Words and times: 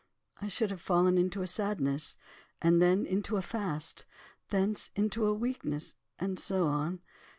—I 0.41 0.47
should 0.47 0.71
have 0.71 0.81
'fallen 0.81 1.19
into 1.19 1.43
a 1.43 1.45
sadness, 1.45 2.17
then 2.61 3.05
into 3.05 3.37
a 3.37 3.43
fast, 3.43 4.07
thence 4.49 4.89
into 4.95 5.27
a 5.27 5.33
weakness,' 5.35 5.93
and 6.17 6.39
so 6.39 6.65
on. 6.65 7.01